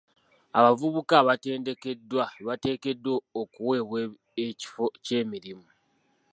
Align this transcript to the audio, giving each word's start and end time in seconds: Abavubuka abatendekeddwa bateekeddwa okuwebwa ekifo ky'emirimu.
Abavubuka 0.57 1.13
abatendekeddwa 1.21 2.25
bateekeddwa 2.47 3.15
okuwebwa 3.41 3.99
ekifo 4.45 4.85
ky'emirimu. 5.05 5.69